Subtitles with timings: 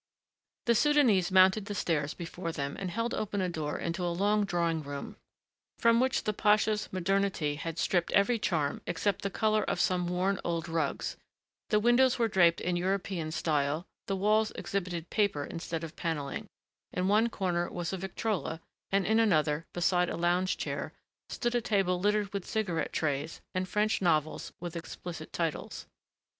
[0.65, 4.45] The Soudanese mounted the stairs before them and held open a door into a long
[4.45, 5.15] drawing room
[5.77, 10.39] from which the pasha's modernity had stripped every charm except the color of some worn
[10.43, 11.17] old rugs;
[11.69, 16.47] the windows were draped in European style, the walls exhibited paper instead of paneling;
[16.91, 18.59] in one corner was a Victrola
[18.91, 20.93] and in another, beside a lounge chair,
[21.29, 25.85] stood a table littered with cigarette trays and French novels with explicit titles.